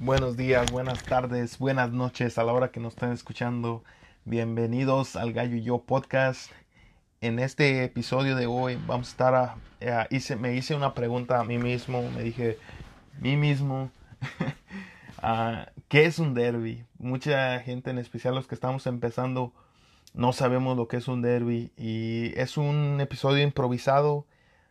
[0.00, 3.84] Buenos días, buenas tardes, buenas noches a la hora que nos están escuchando.
[4.24, 6.50] Bienvenidos al Gallo y Yo podcast.
[7.20, 11.44] En este episodio de hoy vamos a estar a, hice, me hice una pregunta a
[11.44, 12.58] mí mismo, me dije
[13.20, 13.92] mí mismo,
[15.22, 16.84] ah, ¿qué es un derby?
[16.98, 19.52] Mucha gente, en especial los que estamos empezando,
[20.12, 24.26] no sabemos lo que es un derby y es un episodio improvisado.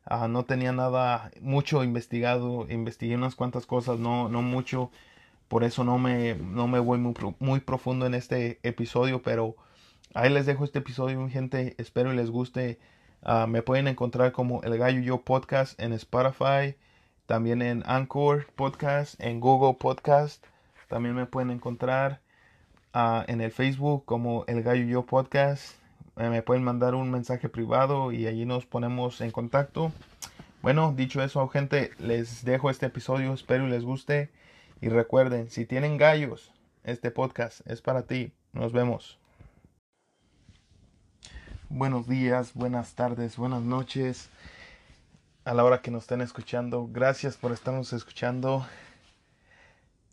[0.06, 4.92] Ah, no tenía nada mucho investigado, investigué unas cuantas cosas, no, no mucho,
[5.48, 9.56] por eso no me, no me voy muy, muy profundo en este episodio, pero
[10.14, 12.80] ahí les dejo este episodio, gente, espero y les guste.
[13.22, 16.76] Ah, me pueden encontrar como El Gallo Yo Podcast en Spotify,
[17.26, 20.46] también en Anchor Podcast, en Google Podcast,
[20.88, 22.22] también me pueden encontrar
[22.94, 25.76] ah, en el Facebook como El Gallo Yo Podcast.
[26.18, 29.92] Eh, me pueden mandar un mensaje privado y allí nos ponemos en contacto.
[30.62, 34.30] Bueno, dicho eso, gente, les dejo este episodio, espero y les guste.
[34.84, 36.52] Y recuerden, si tienen gallos,
[36.84, 38.34] este podcast es para ti.
[38.52, 39.18] Nos vemos.
[41.70, 44.30] Buenos días, buenas tardes, buenas noches.
[45.46, 48.68] A la hora que nos estén escuchando, gracias por estarnos escuchando.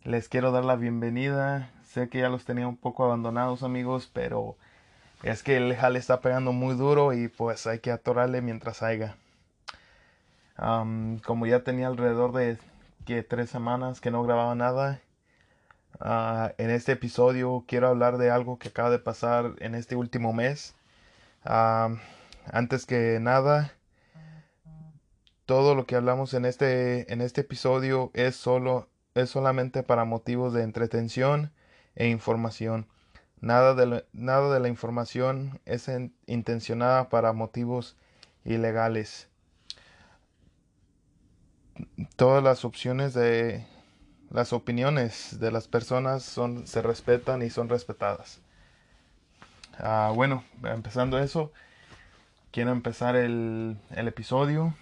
[0.05, 1.69] Les quiero dar la bienvenida.
[1.83, 4.55] Sé que ya los tenía un poco abandonados, amigos, pero
[5.21, 9.17] es que el jale está pegando muy duro y pues hay que atorarle mientras haya.
[10.55, 12.57] Como ya tenía alrededor de
[13.05, 15.01] que tres semanas que no grababa nada,
[15.99, 20.33] ah, en este episodio quiero hablar de algo que acaba de pasar en este último
[20.33, 20.75] mes.
[21.43, 21.99] Am,
[22.51, 23.73] antes que nada,
[25.45, 30.53] todo lo que hablamos en este, en este episodio es solo, es solamente para motivos
[30.53, 31.51] de entretención
[31.95, 32.87] e información.
[33.41, 37.97] Nada de la, nada de la información es en- intencionada para motivos
[38.45, 39.30] ilegales.
[42.15, 43.65] Todas las opciones de
[44.29, 48.39] las opiniones de las personas son, se respetan y son respetadas.
[49.77, 51.51] Ah, bueno, empezando eso,
[52.51, 54.73] quiero empezar el, el episodio.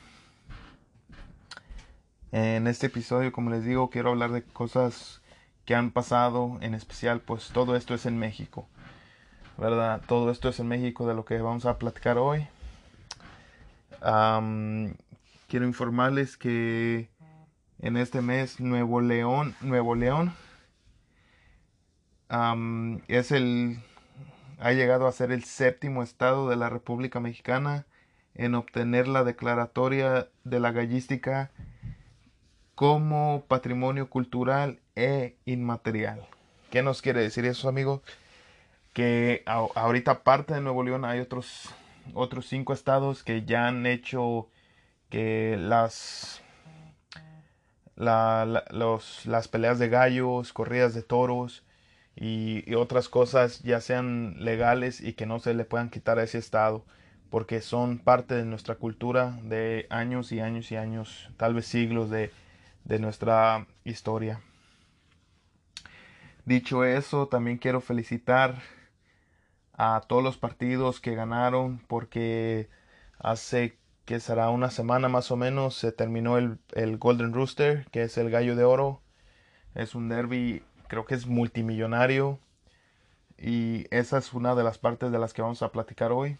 [2.31, 5.21] En este episodio, como les digo, quiero hablar de cosas
[5.66, 8.67] que han pasado, en especial, pues todo esto es en México,
[9.57, 10.01] ¿verdad?
[10.07, 12.47] Todo esto es en México de lo que vamos a platicar hoy.
[15.49, 17.09] Quiero informarles que
[17.79, 20.33] en este mes Nuevo León, Nuevo León,
[23.07, 23.79] es el,
[24.59, 27.88] ha llegado a ser el séptimo estado de la República Mexicana
[28.35, 31.51] en obtener la declaratoria de la gallística
[32.75, 36.25] como patrimonio cultural e inmaterial.
[36.69, 38.01] ¿Qué nos quiere decir eso, amigos?
[38.93, 41.73] Que ahorita aparte de Nuevo León hay otros
[42.13, 44.47] otros cinco estados que ya han hecho
[45.09, 46.41] que las
[47.95, 51.65] las peleas de gallos, corridas de toros
[52.15, 56.23] y, y otras cosas ya sean legales y que no se le puedan quitar a
[56.23, 56.85] ese estado
[57.29, 62.09] porque son parte de nuestra cultura de años y años y años, tal vez siglos
[62.09, 62.31] de,
[62.85, 64.41] de nuestra historia.
[66.45, 68.61] Dicho eso, también quiero felicitar
[69.73, 72.69] a todos los partidos que ganaron porque
[73.19, 73.77] hace
[74.09, 78.17] que será una semana más o menos se terminó el, el Golden Rooster, que es
[78.17, 79.03] el gallo de oro.
[79.75, 82.39] Es un derby, creo que es multimillonario.
[83.37, 86.39] Y esa es una de las partes de las que vamos a platicar hoy.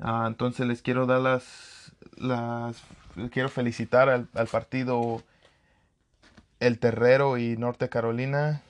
[0.00, 2.82] Ah, entonces les quiero dar las, las
[3.30, 5.22] quiero felicitar al, al partido
[6.60, 8.62] El Terrero y Norte Carolina,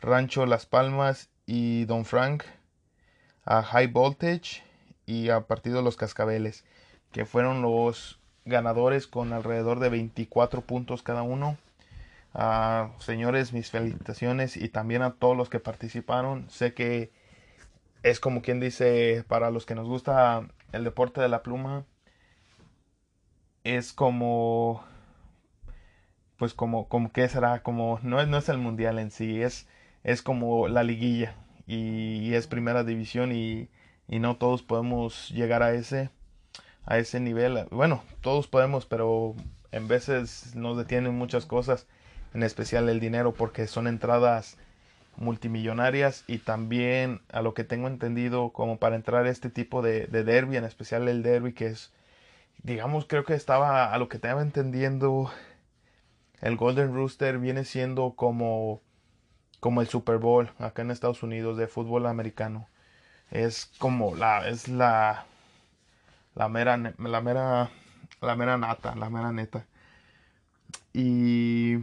[0.00, 2.44] Rancho Las Palmas y Don Frank,
[3.44, 4.62] a High Voltage
[5.06, 6.64] y a partido Los Cascabeles,
[7.12, 11.56] que fueron los ganadores con alrededor de 24 puntos cada uno.
[12.98, 16.48] Señores, mis felicitaciones y también a todos los que participaron.
[16.50, 17.10] Sé que
[18.02, 21.84] es como quien dice, para los que nos gusta el deporte de la pluma,
[23.64, 24.82] es como,
[26.36, 29.68] pues como, como que será, como, no es, no es el mundial en sí, es,
[30.02, 31.36] es como la liguilla
[31.66, 33.68] y, y es primera división y,
[34.12, 36.10] y no todos podemos llegar a ese,
[36.84, 37.66] a ese nivel.
[37.70, 39.34] Bueno, todos podemos, pero
[39.70, 41.86] en veces nos detienen muchas cosas,
[42.34, 44.58] en especial el dinero, porque son entradas
[45.16, 50.06] multimillonarias y también a lo que tengo entendido como para entrar a este tipo de,
[50.08, 51.90] de derby, en especial el derby que es,
[52.62, 55.32] digamos, creo que estaba a lo que estaba entendiendo
[56.42, 58.82] el Golden Rooster viene siendo como
[59.58, 62.68] como el Super Bowl acá en Estados Unidos de fútbol americano.
[63.32, 65.26] Es como la es la
[66.36, 67.70] la mera la mera
[68.20, 69.66] la mera nata, la mera neta.
[70.92, 71.78] Y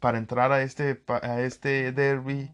[0.00, 2.50] para entrar a este, a este derby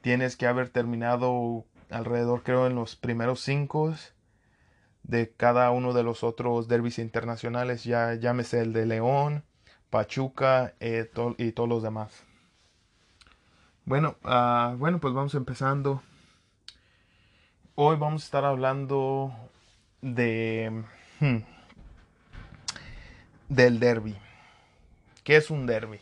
[0.00, 3.94] tienes que haber terminado alrededor creo en los primeros cinco
[5.02, 9.44] de cada uno de los otros derbis internacionales, ya llámese el de León,
[9.90, 12.24] Pachuca eh, y todos los demás.
[13.84, 16.02] Bueno, uh, bueno, pues vamos empezando.
[17.74, 19.34] Hoy vamos a estar hablando
[20.02, 20.84] de
[21.20, 21.38] hmm,
[23.48, 24.14] del derby.
[25.24, 25.98] ¿Qué es un derby?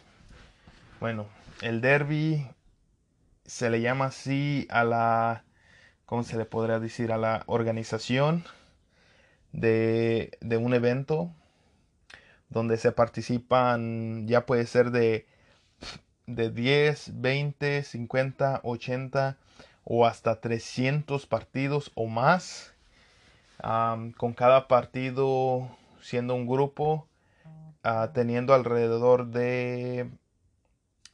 [0.99, 1.29] Bueno,
[1.63, 2.45] el derby
[3.47, 5.45] se le llama así a la,
[6.07, 7.13] ¿cómo se le podría decir?
[7.13, 8.43] A la organización
[9.53, 11.31] de, de un evento
[12.49, 15.25] donde se participan, ya puede ser de,
[16.27, 19.39] de 10, 20, 50, 80
[19.93, 22.75] o hasta 300 partidos o más,
[23.59, 25.69] con cada partido
[26.01, 27.09] siendo un grupo,
[27.83, 30.09] ah, teniendo alrededor de,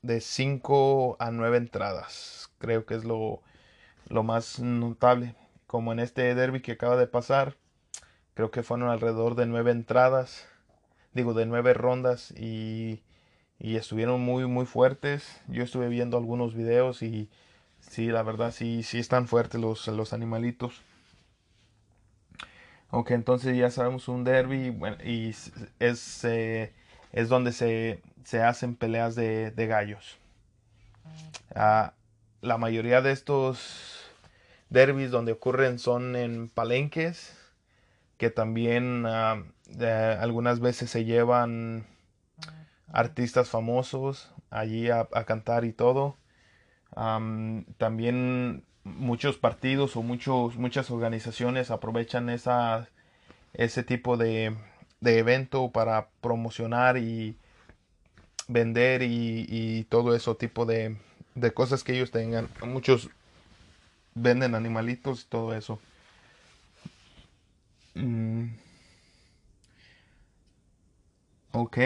[0.03, 2.51] de 5 a 9 entradas.
[2.59, 3.41] Creo que es lo,
[4.11, 5.35] lo más notable.
[5.67, 7.57] Como en este derby que acaba de pasar,
[8.35, 10.47] creo que fueron alrededor de 9 entradas
[11.17, 13.01] digo, de nueve rondas y,
[13.59, 15.41] y estuvieron muy, muy fuertes.
[15.49, 17.31] Yo estuve viendo algunos videos y
[17.89, 20.83] sí, la verdad, sí, sí están fuertes los, los animalitos.
[22.91, 25.31] Ok, entonces ya sabemos un derby y
[25.81, 30.19] es, es donde se, se, hacen peleas de, de gallos.
[31.55, 31.95] Ah,
[32.43, 34.05] la mayoría de estos
[34.71, 37.37] derbis donde ocurren son en palenques
[38.17, 39.43] que también ah,
[40.21, 41.87] algunas veces se llevan
[42.89, 46.17] artistas famosos allí a, cantar y todo.
[46.97, 52.89] También muchos partidos o muchos, muchas organizaciones aprovechan esa,
[53.53, 54.57] ese tipo de,
[55.01, 57.37] de evento para promocionar y
[58.49, 60.97] vender y, y todo eso tipo de,
[61.35, 62.49] de cosas que ellos tengan.
[62.65, 63.11] Muchos
[64.15, 65.79] venden animalitos y todo eso.
[67.95, 68.47] Mm.
[71.53, 71.79] Ok,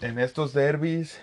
[0.00, 1.18] en estos derbis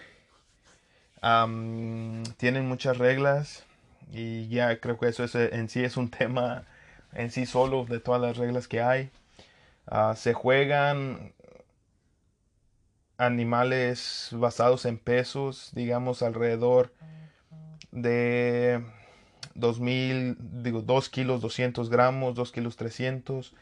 [1.22, 3.64] tienen muchas reglas
[4.12, 6.66] y ya creo que eso es, en sí es un tema
[7.14, 9.12] en sí solo de todas las reglas que hay.
[9.88, 11.34] Ah, se juegan
[13.18, 16.94] animales basados en pesos, digamos alrededor
[17.92, 18.84] de
[19.56, 23.54] 2000, digo 2 kilos 200 gramos, 2 kilos 300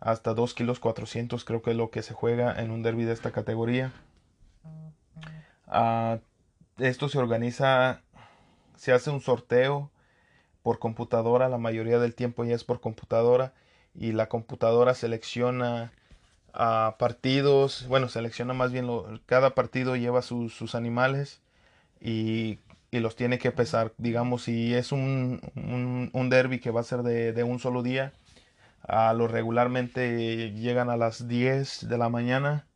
[0.00, 3.12] hasta 2 kilos 400 creo que es lo que se juega en un derby de
[3.12, 3.92] esta categoría.
[5.66, 6.18] Ah,
[6.78, 8.02] esto se organiza,
[8.76, 9.90] se hace un sorteo
[10.62, 13.54] por computadora, la mayoría del tiempo ya es por computadora
[13.94, 15.92] y la computadora selecciona
[16.52, 18.88] a partidos, bueno, selecciona más bien,
[19.26, 21.40] cada partido lleva sus, animales
[22.00, 22.58] y,
[22.92, 23.92] los tiene que pesar.
[23.98, 25.40] Digamos, si es un,
[26.12, 28.12] un, derby que va a ser de, de un solo día,
[28.82, 32.66] a lo regularmente llegan a las 10 de la mañana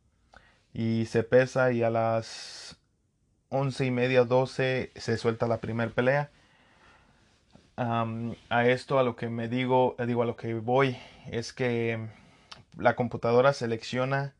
[0.73, 2.77] y se pesa y a las
[3.53, 6.31] 11 y media 12 se suelta la primera pelea.
[7.77, 10.97] A esto a lo que me digo digo a lo que voy
[11.27, 12.07] es que
[12.77, 14.33] la computadora selecciona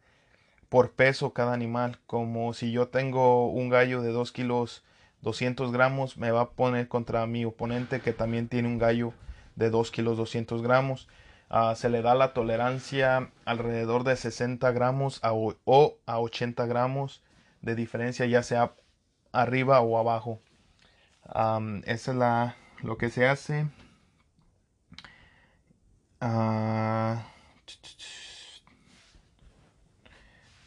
[0.67, 1.99] por peso cada animal.
[2.07, 4.83] Como si yo tengo un gallo de 2 kilos
[5.21, 9.13] 200 gramos me va a poner contra mi oponente que también tiene un gallo
[9.55, 11.07] de 2 kilos 200 gramos.
[11.49, 17.21] Ah, se le da la tolerancia alrededor de 60 gramos o a 80 gramos
[17.61, 18.73] de diferencia ya sea
[19.33, 20.39] arriba o abajo.
[21.85, 23.67] esa es la, lo que se hace.
[26.21, 27.23] Ah,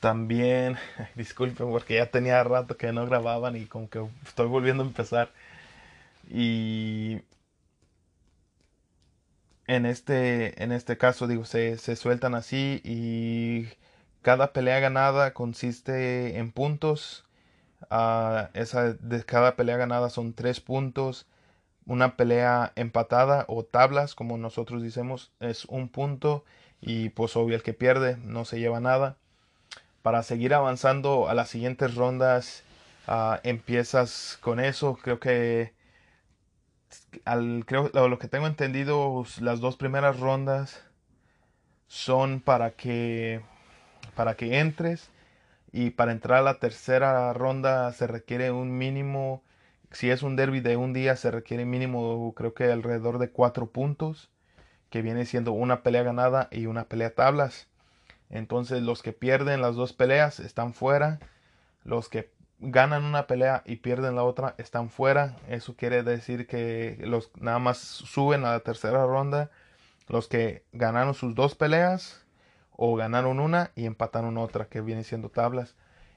[0.00, 0.76] también,
[1.16, 5.32] disculpen porque ya tenía rato que no grababan y como que estoy volviendo a empezar.
[6.28, 7.22] Y
[9.66, 13.68] en este, en este caso, digo, se, se sueltan así y
[14.22, 17.25] cada pelea ganada consiste en puntos.
[17.90, 21.26] Uh, esa de cada pelea ganada son tres puntos.
[21.86, 26.44] Una pelea empatada o tablas, como nosotros decimos, es un punto.
[26.80, 29.16] Y pues obvio el que pierde no se lleva nada.
[30.02, 32.62] Para seguir avanzando a las siguientes rondas,
[33.08, 34.98] uh, empiezas con eso.
[35.02, 35.74] Creo que
[37.24, 40.82] al, creo, lo que tengo entendido, las dos primeras rondas
[41.88, 43.42] son para que,
[44.14, 45.10] para que entres
[45.76, 49.42] y para entrar a la tercera ronda se requiere un mínimo,
[49.90, 53.66] si es un derby de un día se requiere mínimo creo que alrededor de cuatro
[53.66, 54.30] puntos,
[54.88, 57.68] que viene siendo una pelea ganada y una pelea tablas.
[58.30, 61.18] Entonces los que pierden las dos peleas están fuera,
[61.84, 65.36] los que ganan una pelea y pierden la otra, están fuera.
[65.46, 69.50] Eso quiere decir que los nada más suben a la tercera ronda
[70.08, 72.25] los que ganaron sus dos peleas
[72.76, 75.74] o ganaron una y empataron otra, que viene siendo tablas.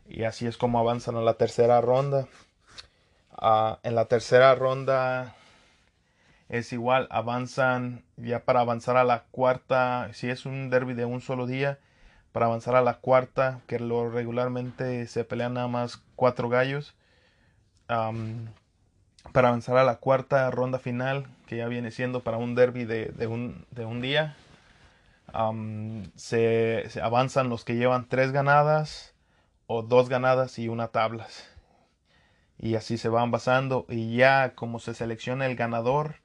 [0.07, 2.27] Y así es como avanzan a la tercera ronda.
[3.31, 5.35] Ah, en la tercera ronda
[6.49, 11.21] es igual, avanzan ya para avanzar a la cuarta, si es un derby de un
[11.21, 11.77] solo día,
[12.31, 16.95] para avanzar a la cuarta, que lo regularmente se pelean nada más cuatro gallos.
[19.31, 23.27] para avanzar a la cuarta ronda final, que ya viene siendo para un derby de,
[23.27, 24.35] un, de un, día,
[26.15, 29.13] se, avanzan los que llevan tres ganadas
[29.67, 31.47] o dos ganadas y una tablas.
[32.57, 33.85] Y así se van basando.
[33.89, 36.15] Y ya como se selecciona el ganador,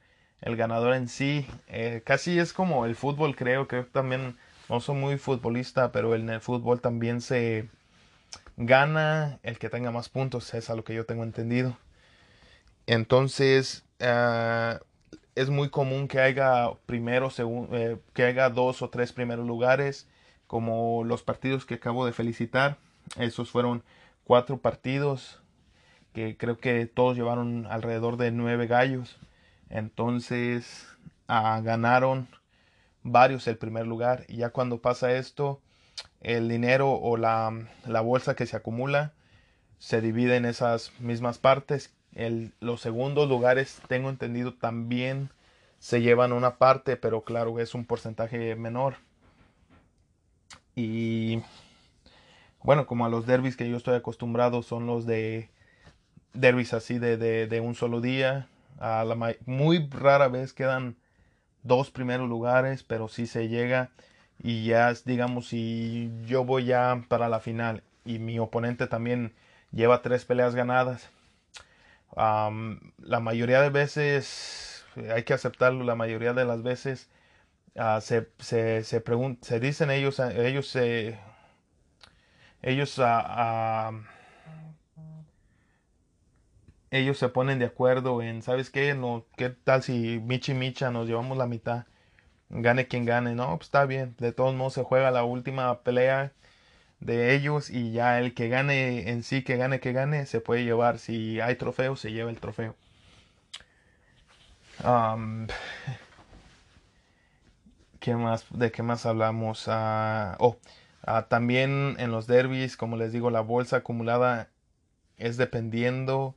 [0.41, 4.37] el ganador en sí, eh, casi es como el fútbol, creo que también
[4.69, 7.69] no soy muy futbolista, pero en el fútbol también se
[8.57, 11.77] gana el que tenga más puntos, es a lo que yo tengo entendido.
[12.87, 14.79] Entonces, ah,
[15.35, 20.07] es muy común que haya primero, eh, que dos o tres primeros lugares,
[20.47, 22.77] como los partidos que acabo de felicitar.
[23.17, 23.83] Esos fueron
[24.23, 25.41] cuatro partidos
[26.13, 29.17] que creo que todos llevaron alrededor de nueve gallos.
[29.69, 30.87] Entonces,
[31.27, 32.27] ah, ganaron
[33.03, 34.25] varios el primer lugar.
[34.27, 35.61] Y ya cuando pasa esto,
[36.21, 37.51] el dinero o la,
[38.03, 39.13] bolsa que se acumula
[39.77, 41.93] se divide en esas mismas partes.
[42.15, 45.29] El, los segundos lugares, tengo entendido, también
[45.79, 48.95] se llevan una parte, pero claro, es un porcentaje menor.
[50.75, 51.41] Y
[52.63, 55.49] bueno, como a los derbis que yo estoy acostumbrado son los de
[56.33, 58.47] derbis así de, de, un solo día.
[58.79, 60.97] A la, muy rara vez quedan
[61.63, 63.91] dos primeros lugares, pero si se llega
[64.41, 69.33] y ya digamos si yo voy ya para la final y mi oponente también
[69.71, 71.09] lleva tres peleas ganadas,
[72.15, 77.09] la mayoría de veces, hay que aceptarlo, la mayoría de las veces
[77.75, 79.03] uh, se, se, se,
[79.41, 81.19] se dicen ellos, ellos se...
[82.61, 83.03] ellos uh,
[86.91, 88.93] ellos se ponen de acuerdo en, ¿sabes qué?
[88.95, 91.85] No, ¿Qué tal si Michi Micha nos llevamos la mitad?
[92.49, 94.15] Gane quien gane, no, pues está bien.
[94.19, 96.33] De todos modos se juega la última pelea
[96.99, 100.63] de ellos y ya el que gane en sí, que gane, que gane, se puede
[100.63, 100.99] llevar.
[100.99, 102.75] Si hay trofeo, se lleva el trofeo.
[107.99, 108.45] ¿Qué más?
[108.51, 109.65] ¿De qué más hablamos?
[109.67, 110.57] Ah, oh,
[111.03, 114.49] ah, también en los derbis, como les digo, la bolsa acumulada
[115.17, 116.35] es dependiendo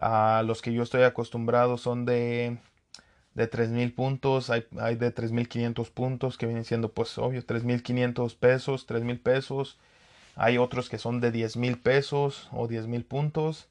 [0.00, 2.58] a los que yo estoy acostumbrado son de,
[3.34, 8.86] de 3.000 puntos, hay, hay de 3.500 puntos que vienen siendo pues obvio 3.500 pesos,
[8.86, 9.78] 3.000 pesos.
[10.36, 13.68] Hay otros que son de 10.000 pesos o 10.000 puntos.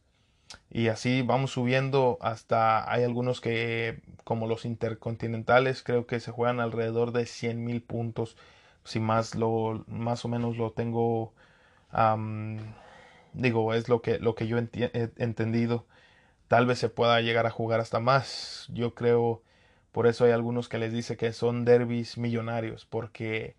[0.70, 6.60] Y así vamos subiendo hasta hay algunos que como los intercontinentales creo que se juegan
[6.60, 8.38] alrededor de 100.000 puntos.
[8.84, 11.34] Si más lo más o menos lo tengo
[13.34, 15.86] digo es lo que lo que yo he entendido
[16.53, 18.67] tal vez se pueda llegar a jugar hasta más.
[18.72, 19.41] Yo creo,
[19.91, 23.55] por eso hay algunos que les dice que son derbis millonarios, porque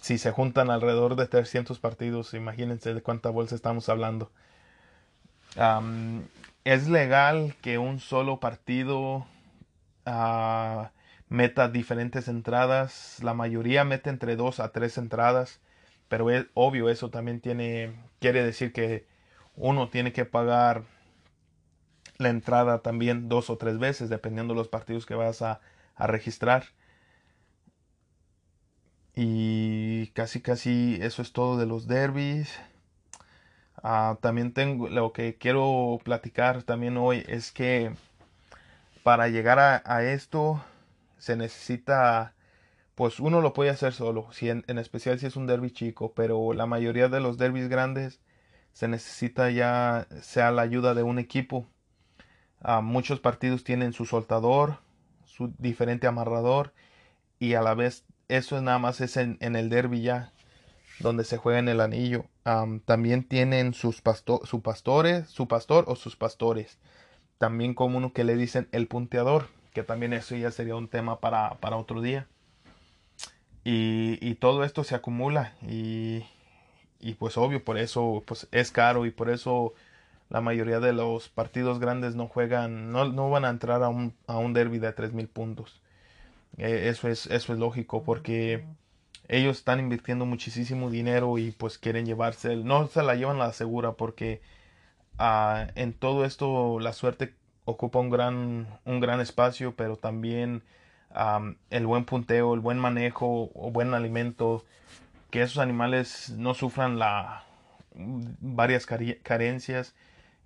[0.00, 4.30] si se juntan alrededor de 300 partidos, imagínense de cuánta bolsa estamos hablando.
[6.64, 9.26] es legal que un solo partido
[10.06, 10.90] ah,
[11.28, 13.18] meta diferentes entradas.
[13.22, 15.60] La mayoría mete entre dos a tres entradas.
[16.08, 19.06] Pero es obvio, eso también tiene, quiere decir que
[19.56, 20.84] uno tiene que pagar
[22.18, 25.60] la entrada también dos o tres veces, dependiendo de los partidos que vas a,
[25.98, 26.64] registrar.
[29.20, 32.56] Y casi casi eso es todo de los derbis.
[33.82, 37.92] Ah, también tengo lo que quiero platicar también hoy es que
[39.02, 40.62] para llegar a, esto
[41.18, 42.34] se necesita
[42.94, 46.52] pues uno lo puede hacer solo, si en, especial si es un derby chico, pero
[46.52, 48.20] la mayoría de los derbis grandes
[48.72, 51.66] se necesita ya sea la ayuda de un equipo
[52.82, 54.78] muchos partidos tienen su soltador,
[55.24, 56.72] su diferente amarrador
[57.40, 60.32] y a la vez eso nada más es en, el derby ya
[61.00, 62.26] donde se juega en el anillo.
[62.84, 64.02] también tienen sus
[64.44, 66.78] su pastores, su pastor o sus pastores.
[67.38, 71.20] También como uno que le dicen el punteador, que también eso ya sería un tema
[71.20, 72.26] para, para otro día.
[73.64, 76.24] Y, y, todo esto se acumula y,
[77.00, 79.74] y pues obvio, por eso pues es caro y por eso
[80.30, 84.14] la mayoría de los partidos grandes no juegan, no, no van a entrar a un,
[84.26, 85.80] a un derby de 3.000 puntos.
[86.58, 88.64] Eh, eso, es, eso es lógico porque
[89.28, 93.52] ellos están invirtiendo muchísimo dinero y pues quieren llevarse, no se la llevan a la
[93.52, 94.40] segura porque
[95.18, 97.34] ah, en todo esto la suerte
[97.64, 100.62] ocupa un gran, un gran espacio, pero también
[101.70, 104.64] el buen punteo, el buen manejo o buen alimento,
[105.30, 107.44] que esos animales no sufran la
[107.94, 109.94] varias carencias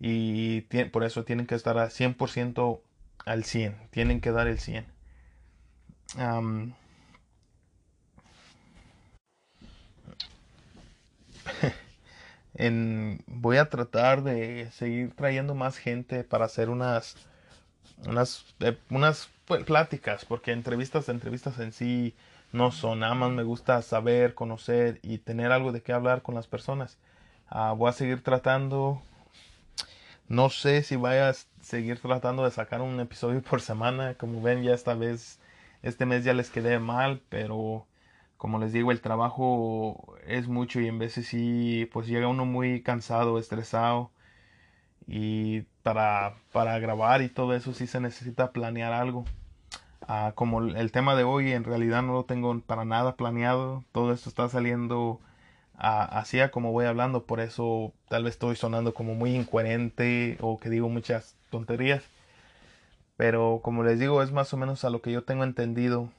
[0.00, 2.80] y por eso tienen que estar a 100%
[3.26, 4.91] al 100, tienen que dar el 100.
[13.26, 17.16] voy a tratar de seguir trayendo más gente para hacer unas
[18.06, 22.14] unas eh, unas pues, pláticas porque entrevistas entrevistas en sí
[22.52, 23.00] no son.
[23.00, 26.98] Nada más me gusta saber conocer y tener algo de qué hablar con las personas.
[27.48, 29.02] Ah, voy a seguir tratando.
[30.28, 34.14] No sé si vaya a seguir tratando de sacar un episodio por semana.
[34.14, 35.38] Como ven ya esta vez
[35.82, 37.86] este mes ya les quedé mal pero
[38.42, 42.82] como les digo, el trabajo es mucho y en veces sí, pues llega uno muy
[42.82, 44.10] cansado, estresado.
[45.06, 49.24] Y para, para grabar y todo eso sí se necesita planear algo.
[50.08, 53.84] Ah, como el tema de hoy en realidad no lo tengo para nada planeado.
[53.92, 55.20] Todo esto está saliendo
[55.76, 57.26] ah, así como voy hablando.
[57.26, 62.02] Por eso tal vez estoy sonando como muy incoherente o que digo muchas tonterías.
[63.16, 66.10] Pero como les digo, es más o menos a lo que yo tengo entendido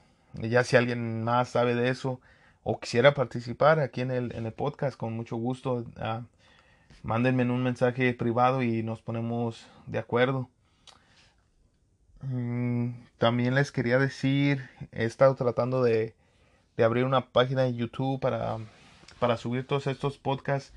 [0.42, 2.20] ya si alguien más sabe de eso
[2.62, 6.24] o quisiera participar aquí en el, en el podcast, con mucho gusto, uh,
[7.02, 10.48] mándenme un mensaje privado y nos ponemos de acuerdo.
[12.22, 16.14] Mm, también les quería decir, he estado tratando de,
[16.76, 18.56] de abrir una página de YouTube para,
[19.18, 20.72] para subir todos estos podcasts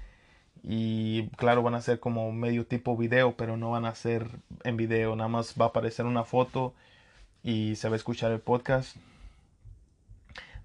[0.67, 4.27] y claro van a ser como medio tipo video pero no van a ser
[4.63, 6.73] en video nada más va a aparecer una foto
[7.43, 8.97] y se va a escuchar el podcast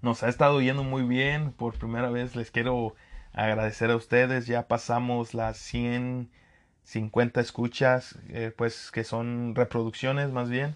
[0.03, 1.53] nos ha estado yendo muy bien.
[1.53, 2.93] Por primera vez les quiero
[3.31, 4.47] agradecer a ustedes.
[4.47, 10.75] Ya pasamos las 150 escuchas, eh, pues que son reproducciones más bien.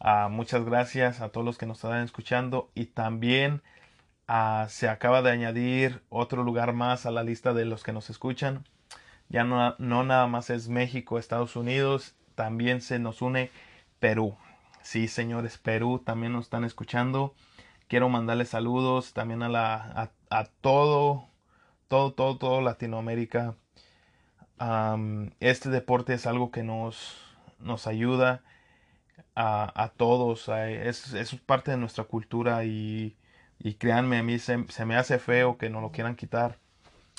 [0.00, 3.62] Ah, muchas gracias a todos los que nos están escuchando y también
[4.68, 8.64] se acaba de añadir otro lugar más a la lista de los que nos escuchan.
[9.28, 13.50] Ya no, no nada más es México, Estados Unidos, también se nos une
[13.98, 14.36] Perú.
[14.82, 17.34] Sí, señores, Perú también nos están escuchando.
[17.88, 21.28] Quiero mandarle saludos también a, la, a, todo,
[21.88, 23.56] todo, todo, todo Latinoamérica.
[25.40, 27.16] este deporte es algo que nos,
[27.58, 28.42] nos ayuda
[29.34, 30.48] a, todos.
[30.48, 33.16] Es, es, parte de nuestra cultura y,
[33.58, 36.58] y créanme, a mí se, me hace feo que no lo quieran quitar.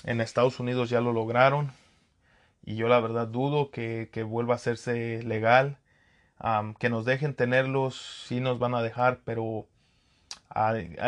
[0.03, 1.71] En Estados Unidos ya lo lograron
[2.63, 5.77] y yo la verdad dudo que, que vuelva a hacerse legal.
[6.79, 9.67] que nos dejen tenerlos, sí nos van a dejar, pero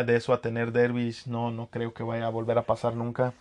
[0.06, 3.34] de eso a tener derbis, no, no creo que vaya a volver a pasar nunca.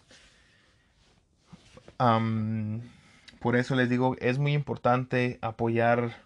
[3.41, 6.17] por eso les digo, es muy importante apoyar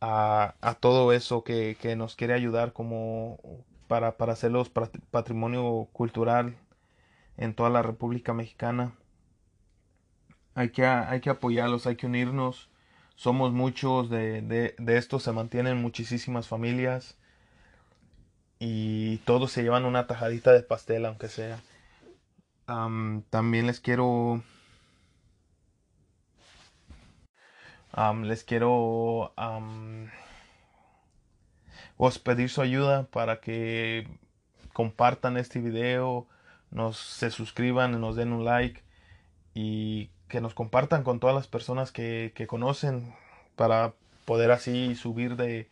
[0.00, 3.38] a, a todo eso que, que, nos quiere ayudar como
[3.90, 4.70] para, para hacerlos
[5.10, 6.56] patrimonio cultural
[7.36, 8.94] en toda la República Mexicana.
[10.54, 12.70] Hay que, hay que apoyarlos, hay que unirnos.
[13.16, 17.18] Somos muchos, de, de, de esto se mantienen muchísimas familias
[18.60, 21.58] y todos se llevan una tajadita de pastel, aunque sea.
[22.66, 24.40] también les quiero.
[28.22, 29.32] les quiero
[32.02, 34.08] os pedir su ayuda para que
[34.72, 36.26] compartan este video,
[36.70, 38.82] nos se suscriban, nos den un like
[39.54, 43.14] y que nos compartan con todas las personas que, que conocen
[43.54, 43.92] para
[44.24, 45.68] poder así subir de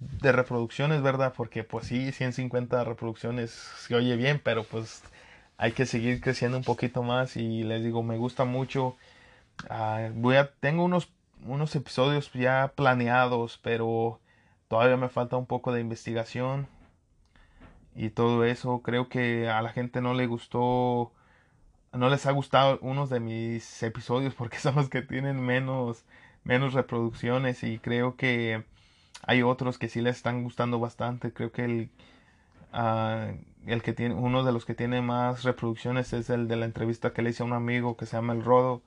[0.00, 1.34] de reproducciones, ¿verdad?
[1.36, 5.02] Porque pues sí, 150 reproducciones se oye bien, pero pues
[5.58, 8.96] hay que seguir creciendo un poquito más y les digo, me gusta mucho.
[9.68, 11.10] Ah, voy a, tengo unos,
[11.46, 14.20] unos episodios ya planeados, pero
[14.70, 16.68] todavía me falta un poco de investigación
[17.96, 18.82] y todo eso.
[18.82, 21.12] Creo que a la gente no le gustó,
[21.92, 26.04] no les ha gustado unos de mis episodios porque son los que tienen menos,
[26.44, 28.64] menos reproducciones y creo que
[29.26, 31.32] hay otros que sí les están gustando bastante.
[31.32, 31.90] Creo que el,
[32.72, 33.34] uh,
[33.66, 37.12] el que tiene, uno de los que tiene más reproducciones es el de la entrevista
[37.12, 38.82] que le hice a un amigo que se llama El Rodo.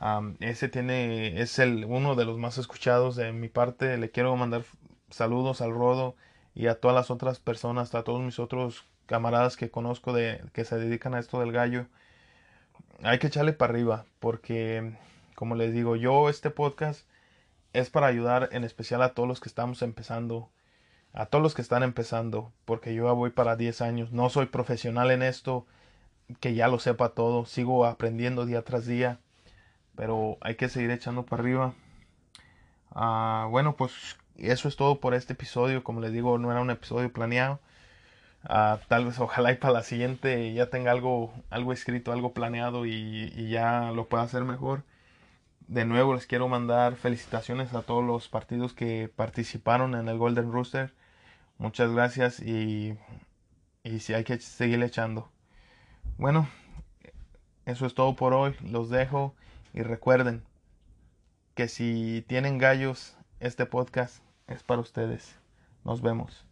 [0.00, 3.96] Um, ese tiene, es el, uno de los más escuchados de mi parte.
[3.98, 4.64] Le quiero mandar
[5.12, 6.16] saludos al Rodo
[6.54, 10.64] y a todas las otras personas, a todos mis otros camaradas que conozco de, que
[10.64, 11.86] se dedican a esto del gallo.
[13.02, 14.96] Hay que echarle para arriba porque,
[15.34, 17.06] como les digo, yo este podcast
[17.72, 20.50] es para ayudar en especial a todos los que estamos empezando,
[21.12, 24.46] a todos los que están empezando, porque yo ya voy para 10 años, no soy
[24.46, 25.66] profesional en esto,
[26.40, 29.18] que ya lo sepa todo, sigo aprendiendo día tras día,
[29.96, 31.74] pero hay que seguir echando para arriba.
[32.94, 34.16] Ah, bueno, pues
[34.50, 35.84] eso es todo por este episodio.
[35.84, 37.60] Como les digo, no era un episodio planeado.
[38.44, 42.86] Ah, tal vez ojalá y para la siguiente ya tenga algo, algo escrito, algo planeado
[42.86, 44.84] y, y, ya lo pueda hacer mejor.
[45.68, 50.52] De nuevo les quiero mandar felicitaciones a todos los partidos que participaron en el Golden
[50.52, 50.92] Rooster.
[51.58, 52.98] Muchas gracias y,
[53.84, 55.30] y si hay que seguir echando.
[56.18, 56.48] Bueno,
[57.66, 58.54] eso es todo por hoy.
[58.62, 59.34] Los dejo
[59.72, 60.42] y recuerden
[61.54, 65.38] que si tienen gallos, este podcast es para ustedes.
[65.84, 66.44] Nos vemos.